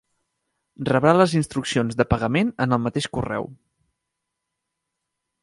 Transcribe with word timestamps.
Rebrà 0.87 1.11
les 1.17 1.35
instruccions 1.39 1.99
de 1.99 2.07
pagament 2.15 2.49
en 2.67 2.75
el 2.79 2.83
mateix 2.87 3.09
correu. 3.19 3.47